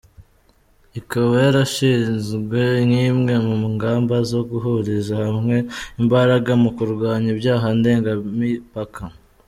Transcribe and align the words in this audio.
Ikaba 0.99 1.33
yarashinzwe 1.45 2.59
nk’imwe 2.87 3.33
mu 3.45 3.57
ngamba 3.75 4.15
zo 4.29 4.41
guhuriza 4.49 5.13
hamwe 5.25 5.57
imbaraga 6.01 6.51
mu 6.63 6.69
kurwanya 6.77 7.27
ibyaha 7.35 7.67
ndengamipaka. 7.77 9.03